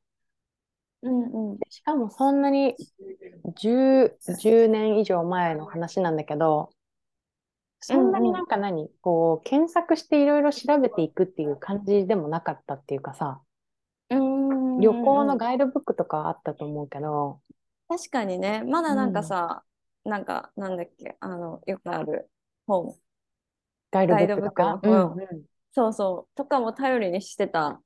[1.03, 1.59] うんうん。
[1.59, 2.75] でしかもそんなに
[3.55, 6.71] 10、10年以上前の話なんだけど、
[7.81, 13.41] そんなになんか何、こう、検索していろいろ調べていくっていう感じでもなかったっていうかさ、
[14.09, 17.41] うん旅行のガイドブックとかはあったと思うけど、
[17.87, 19.63] 確かにね、まだなんかさ、
[20.05, 22.29] なんか、なんだっけ、あの、よくある
[22.67, 22.97] 本。
[23.91, 24.79] ガイドブックとか？
[24.83, 25.45] うん。
[25.73, 27.81] そうそう、とかも頼りにしてた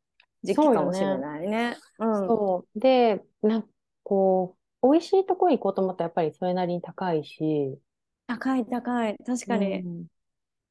[0.46, 1.78] 時期かもしれないね。
[2.00, 2.38] うん。
[2.38, 2.80] そう。
[2.80, 3.70] で、なんか
[4.04, 7.80] こう、美味しいとこ行こうと思ったらやっぱりそれなりに高いし、
[8.28, 9.18] 高い高い。
[9.26, 9.86] 確かに。
[9.86, 10.08] うん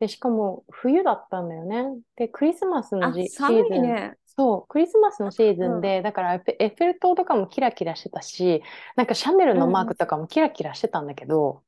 [0.00, 1.84] で、しかも冬だったんだよね。
[2.16, 4.18] で、クリスマスのあじ、寒いシーズンね。
[4.26, 6.42] そう、クリスマスのシーズンで、だからエッ
[6.76, 8.62] フェル塔とかもキラキラしてたし、
[8.96, 11.64] なんかシャネルのマークとかもキラキラしてたんだけど、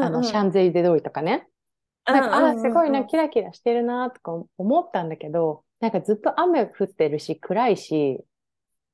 [0.00, 1.48] あの、シャンゼリゼ通りとかね。
[2.12, 8.24] なんか、あー、すごいな、キラキラしてるな、とか思ったんだけど、なんかずっと雨降ってるし、暗いし、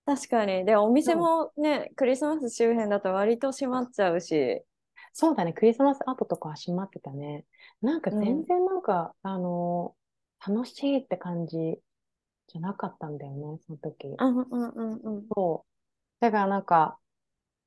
[0.04, 0.64] 確かに。
[0.64, 4.64] で、お店もね、クリスマス周辺だと割と閉まっちゃうし。
[5.12, 7.46] そうだね、クリスマス後とかは閉まってたね。
[7.82, 10.02] なんか全然なんか、あのー
[10.44, 11.56] 楽しいって感じ
[12.48, 14.08] じゃなかったんだよね、その時。
[14.18, 15.32] うんうんうんうん。
[15.34, 15.72] そう。
[16.20, 16.98] だからなんか、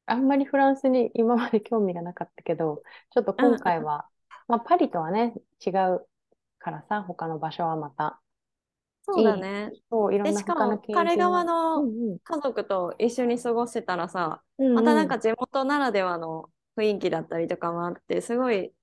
[0.08, 4.10] あんまりフランスに今まで興味がなかったけど、ちょっと今回は、
[4.48, 6.08] まあパリとはね、違う
[6.60, 8.22] からさ、他の場所はまた、
[9.08, 9.72] そうだね。
[9.90, 18.74] そう、いろんで、なしかも彼側験のうん家族と一緒に過ごせたらさ、うん、またなんかうん地元ならではの雰囲気だったりとかもあって、すごい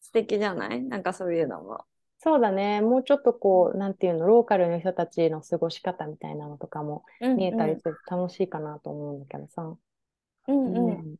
[0.00, 0.82] 素敵じゃない？
[0.82, 1.86] なんかそういうのも。
[2.18, 9.76] そうだね、もうちょっとこう、なんていうの、ローカルの人たちの過ごし方みたいなのとかもうん見えたりすると楽しいかなと思うんだけどさ。
[10.48, 11.00] うんうん。
[11.00, 11.16] うん。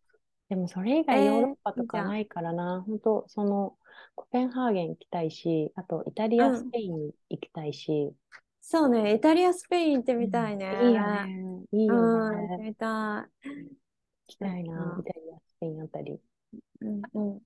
[0.48, 3.76] でもそれ以外えーヨーロッパとかないからな、本当その
[4.14, 8.12] コペンハーゲン行きたいし、あとイタリア、うんスペインに行きたいし、
[8.64, 10.72] そうね、イタリア、スペイン行ってみたいね。
[10.84, 11.66] いいよね。
[11.72, 12.64] いいようん、行ってね。
[12.68, 13.26] みた行
[14.28, 16.12] きたいな、イタリア、スペインあたり。
[16.12, 16.20] い。
[16.80, 17.40] うんうん。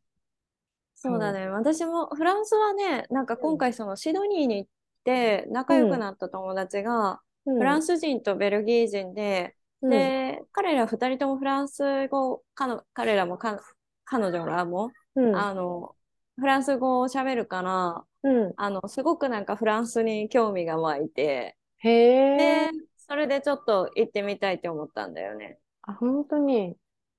[0.95, 4.71] そうだね、私もフランスはね、なんか今回そのシドニーに行っ
[5.05, 13.61] て仲良くなった友達が、フランス、ス人とベルギー人で、うん、で、彼ら二人ともフランス語、かの彼らもか
[14.05, 15.96] 彼女らも、うん、あの、
[16.39, 18.55] フランス語を喋るから、うん。
[18.57, 21.89] あの、すごくなんかフランスに興味が湧いて、へ
[22.37, 25.59] でえ、、それでちょっと行ってみたいって思ったんだよね。
[25.83, 26.77] あ、本当に？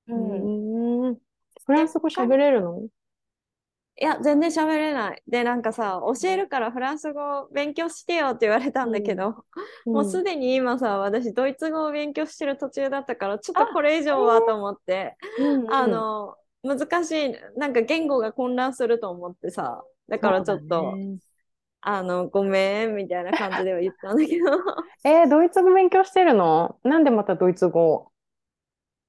[0.08, 1.06] うん。
[1.06, 1.18] うん。
[1.64, 2.82] フランス語喋れるの？
[4.00, 5.22] いや、全然喋れない。
[5.26, 9.44] で、なんかさ、教えるからフランス語勉強してよって言われたんだけど、
[9.86, 16.36] うんもうすでに今さ、私、ドイツ語を勉強してる途中だったから、ちょっとこれ以上はと思って、うんうんあの、
[16.76, 21.18] 難しい、なんか言語が混乱すると思ってさ、だからちょっと、だね。
[21.82, 24.46] あの、ごめん、みたいな感じでは言ったんだけど、
[25.04, 26.78] えードイツ語勉強してるの？
[26.82, 28.12] なんでまたドイツ語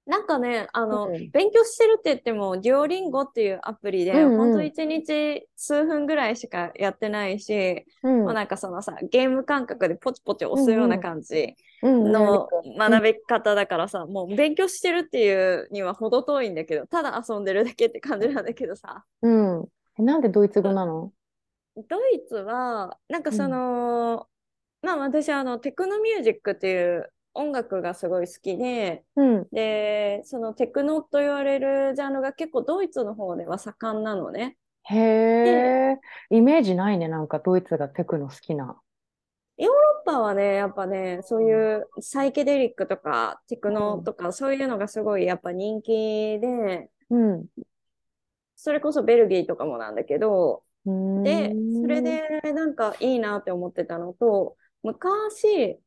[0.09, 1.29] なんかね、あの、うん。
[1.29, 4.37] 勉強してるって言っても、デュオリンゴっていうアプリで、うんうん。
[4.37, 8.23] ほんと一日数分ぐらいしかやってないし、うん。
[8.23, 12.11] もうなんかそのさ、ゲーム感覚でポチポチ押すような感じうん。
[12.11, 19.65] の学び方だからさ、もう勉強してるっていうには程遠いんだけど、ただ遊んでるだけって感じなんだけどさ、うん。
[19.99, 21.11] えなんでドイツ語なの？
[21.87, 24.25] ドイツは、なんかその、
[24.81, 29.47] まあ私はあのテクノミュージックっていう音楽がすごい好きで、うん。
[29.51, 34.57] で、そのテクノと言われるジャンルが結構ドイツの方では盛んなのね。
[34.83, 35.99] へえ、
[36.29, 38.79] イメージないね、なんかドイツがテクノ好きな。
[39.57, 47.45] ヨーロッパはね、やっぱね、そういうサイケデリックとかテクノとか、そういうのがすごいやっぱ人気で、うん。
[48.55, 52.21] それこそベルギーとかもなんだけど、で、それで
[52.53, 55.79] なんかいいなって思ってたのと、昔、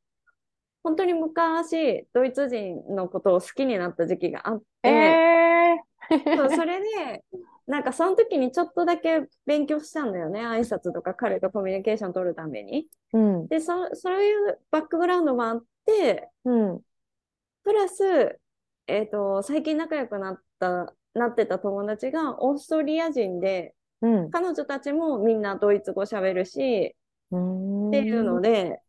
[0.82, 7.24] 本当に昔、ドイツ人のことを好きになった時期があって、えー、そうそれで、
[7.66, 12.88] なんかその時にちょっとだけ勉強したんだよね、挨拶とか彼とコミュニケーション取るために。
[13.12, 13.46] うん。
[13.46, 16.80] で、そ、そういうバックグラウンドもあって、うん。
[17.64, 18.38] プラス、
[18.88, 24.30] えっと、最近仲良くなった、なってた友達がオーストリア人で、うん。
[24.30, 26.96] 彼女たちもみんなドイツ語喋るし、
[27.34, 28.81] っていうので、あ、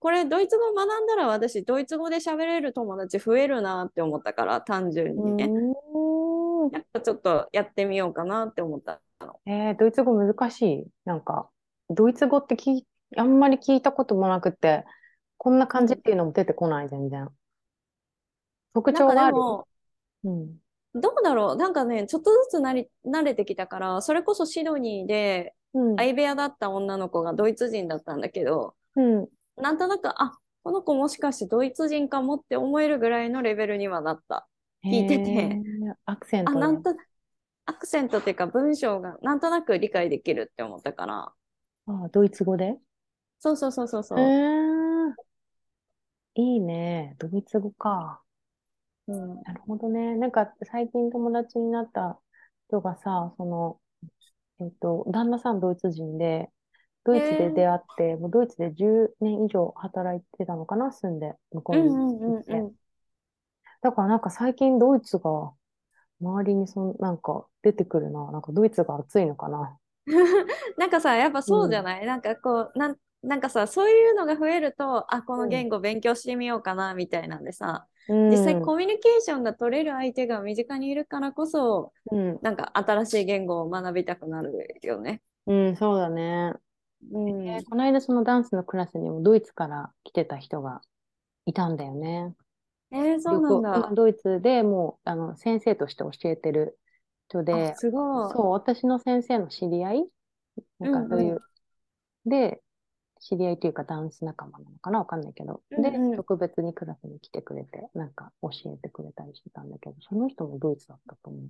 [0.00, 5.50] これドイツ語学んだら私ドイツ語で喋れる友達増えるなって思ったから、単純にね。
[6.72, 9.40] やっぱちょっとやってみようかなって思ったの。
[9.46, 10.86] えー、ドイツ語難しい。
[11.04, 11.48] なんか、
[11.90, 14.84] ドイツ語って聞いあんまり聞いたこともなくて、
[15.36, 17.28] こんな感じっていうのも出てこない、全然。
[18.74, 19.36] 特徴がある。
[20.24, 20.56] うん。
[20.94, 21.56] どうだろう？
[21.56, 25.96] なんかね、ちょっとずつなり、慣れてきたから、それこそシドニーでうん。
[25.96, 29.28] 相部屋だった女の子がドイツ人だったんだけど、うん。
[29.60, 34.48] なんとなく、あ、この子もしかしてドイツ人かもって思えるぐらいのレベルにはなった。
[34.84, 35.60] 聞いてて
[36.06, 36.60] アクセンあ、トね。
[36.60, 36.94] なんと、
[37.66, 41.32] アクセントっていうか文章がなんとなく理解できるって思ったから。
[41.86, 42.76] あ、ドイツ語で？
[43.40, 44.18] そうそうそうそうそう。
[46.34, 47.16] いいね。
[47.18, 48.22] ドイツ語か。
[49.06, 49.42] うん。
[49.42, 50.16] なるほどね。
[50.16, 52.18] なんか最近友達になった
[52.68, 53.80] 人がさ、その、
[54.60, 56.48] えっと、旦那さんドイツ人で、
[57.08, 62.66] ドイツで出会って、もうドイツで10年以上働いてたのかな、住んで、向こううんにうんうん行って。
[62.66, 62.76] うん。
[63.82, 65.52] だからなんか最近ドイツが
[66.20, 68.30] 周りにそん、なんか出てくるな。
[68.32, 69.78] なんかドイツが暑いのかな。
[70.78, 78.30] なんかさ、やっぱそうじゃない、なんかこう、なん、なんかさ、そういうのが増えると、あ、この言語勉強してみようかな、みたいなんでさ、うん。
[78.30, 82.40] 実際コミュニケーションが取れる相手が身近にいるからこそ、うん。
[82.40, 85.22] なんか新しい言語を学びたくなるよね。
[85.46, 86.54] うん、そうだね。
[87.12, 87.48] うん。
[87.48, 90.80] えーこの間そのダンスのクラスにもドイツから来てた人が
[91.46, 92.34] いたんだよね。
[92.90, 93.90] えー、そうなんだ。
[93.94, 96.78] ドイツでもうあの先生として教えてる
[97.28, 98.32] 人あ、で、すごい。
[98.32, 100.04] そう、私の先生の知り合い
[100.78, 101.42] なんかそういう、
[102.26, 102.62] で、
[103.20, 104.98] 知り合いというかダンス仲間なのかな？
[105.00, 111.42] わかんないけど、で、うんうん特別にクラスに来てくれて、なんか教えてくれたりしてたんだけど、その人もドイツだったと思う。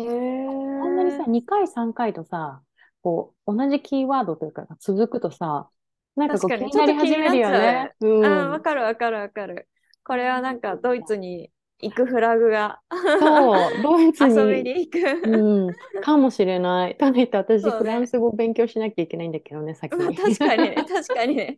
[0.00, 2.62] へあんなにさ、ー2回3回とさ、
[3.08, 5.70] こう、同じキーワードというか続くとさ、
[6.16, 7.92] なんかこう気にになり始めるよね。
[8.00, 8.60] うあ、んわ。
[8.60, 9.68] かるわかるわかる。
[10.04, 12.80] これはなんかドイツに行くフラグが
[13.18, 14.98] そう、ドイツ遊びに、に行く。
[15.24, 16.96] うん、かもしれない。
[16.96, 20.16] ただ言って私、ねフランス語を勉強しなきゃいけないんだけどね、先まあに。
[20.16, 21.56] 確かにね、確かにね。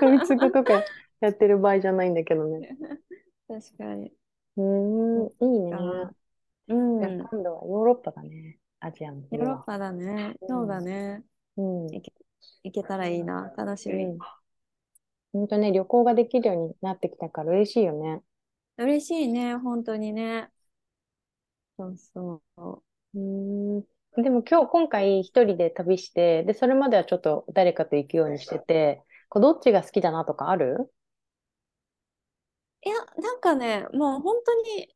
[0.00, 0.84] ドイツ語とか
[1.20, 2.76] やってる場合じゃないんだけどね。
[3.48, 4.12] 確かに。
[4.56, 5.72] うーん、いいね。
[5.74, 6.10] あ
[6.68, 7.18] うん。
[7.30, 8.59] 今度はヨーロッパだね。
[8.80, 9.44] アジアの方は。
[9.44, 10.34] ーロッパだね。
[10.40, 11.22] うんそうだね。
[11.56, 11.86] うん。
[11.86, 12.02] 行
[12.72, 13.52] けたらいいな。
[13.56, 14.04] 楽しみ。
[14.04, 14.18] うん。
[15.32, 18.20] 本当ね、旅行ができるようになってきたから嬉しいよね。
[18.78, 20.50] 嬉しいね、本当にね。
[21.78, 22.82] そうそう。
[23.14, 23.20] うー
[23.80, 23.84] ん。
[24.22, 30.92] でも今日、今回一人で旅して、で、それまではちょっと誰かと行くようにしてて、こうどっちが好きだなとかある？
[32.82, 34.88] いや、なんかね、もう本当に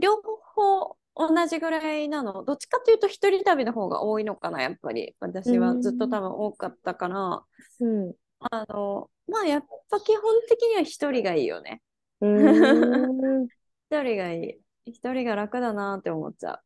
[0.00, 2.44] 両方同じぐらいなの？
[2.44, 5.14] どっちかというと一人旅の方が多いのかな、やっぱり。
[5.20, 7.42] 私はずっと多分多かったから。
[7.80, 8.08] うん。
[8.10, 11.82] うあの、まあやっぱ基本的には一人がいいよね。
[12.20, 14.90] 一人がいい。
[14.90, 16.60] 一人が楽だなって思っちゃ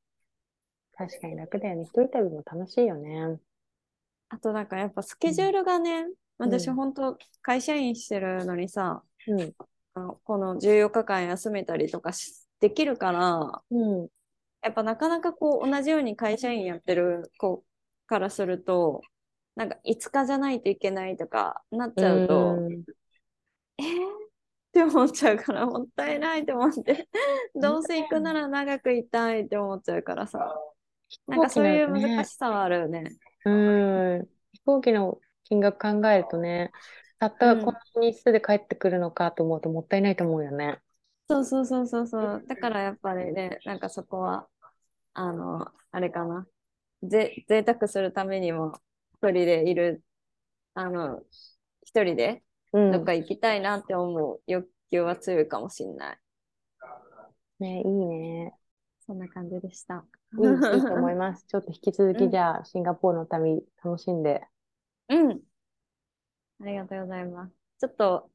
[0.97, 1.83] 確かに楽だよね。
[1.83, 3.39] 一人旅も楽しいよね。
[4.31, 6.07] あとなんかやっぱスケジュールがね、
[6.39, 9.53] 私うん本当会社員してるのにさ、うん。
[9.95, 14.09] あのこの14日間休めたりとかしできるから、うん。
[14.63, 17.65] やっぱなかなかこう同じように会社員やってる子
[18.07, 19.03] からすると、
[19.55, 22.85] なんか5日じゃないといけないとかなっちゃうと、うん
[23.79, 23.85] えー？
[23.85, 27.09] って思っちゃうからもったいないと思って、
[27.55, 30.55] どうせ行くなら長くいたいって思っちゃうからさ、
[31.27, 33.05] なんかそういう難しさはあるよね。
[33.45, 34.29] うん。
[34.53, 36.71] 飛行機の金額考えるとね、
[37.19, 40.81] たったこの日数で帰ってくるのかと思うともったいないと思うよね。
[41.29, 42.45] そうそうそうそうそう。
[42.47, 44.49] だからやっぱりね、なんかそこは、
[45.15, 46.47] あの、あれかな。
[47.03, 48.81] ぜ、贅沢するためにも、
[49.17, 50.05] 一人でいる、
[50.75, 51.23] あの、
[51.85, 52.93] 一人でうん。
[52.93, 56.19] どっか行きたいなって思う欲求は強いかもしんない。
[57.61, 58.55] ね、いいね。
[59.01, 60.05] そんな感じでした。
[60.39, 61.45] いい、いいと思います。
[61.49, 64.47] ちょっと引き続うんきじゃあ、シンガポールの旅楽しんで。
[65.09, 65.43] うん。
[66.61, 67.53] ありがとうございます。
[67.81, 68.31] ちょっと、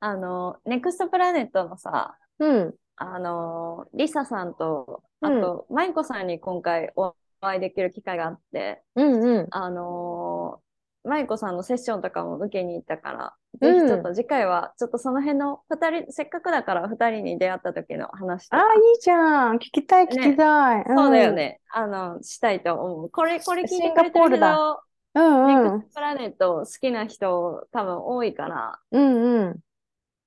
[0.00, 2.74] あの、ネクストプラネットのさ、うん。
[2.96, 9.46] あの、リサさんと、うんあと、マイコさんに今回お会いできる機会があって、うんうん。
[9.50, 19.56] あのー、マイコさんのセッションとかも受けに行ったから、うんぜひちょっと次回は、ちょっとその辺の二人、せっかくだから二人に出会った時の話とああ、か、いいじゃん。
[19.56, 20.84] 聞きたい、聞きたい。
[20.86, 23.10] そうだよね、あの、したいと思う。
[23.10, 24.40] これ、これ聞いてくれてるけうん。
[24.40, 24.82] ど、
[25.14, 25.84] うんうんス。
[25.88, 29.60] トプラネット好きな人多分多いから、うんうん。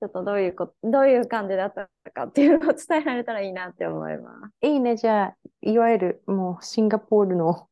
[0.03, 4.97] ちょっとどういうこ、どういう感じだったかっていうのを伝えられたらいいなって思いまいいね。
[4.97, 7.69] じゃあ、いわゆる、もう、シンガポールの、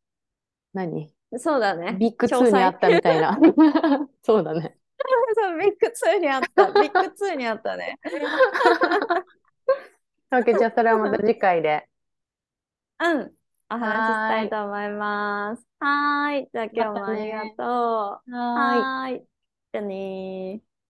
[0.71, 1.09] 何？
[1.09, 1.13] す。
[1.39, 1.97] そうだね。
[1.99, 3.37] ビッグ詳2にあ細ったみたいな。
[4.23, 4.77] そうだね。
[5.35, 5.75] そう、ビッグ
[6.15, 6.71] 2にあった。
[6.79, 7.99] ビッグ2にあったね。
[10.31, 11.89] OK、じゃあ、それはまた次回で。
[13.01, 13.33] うん。
[13.69, 15.67] お話ししたいと思います。
[15.81, 16.49] はーい。
[16.53, 18.31] じゃあ今日もありがとう。
[18.31, 19.25] はーい。
[19.73, 20.70] じゃあねー。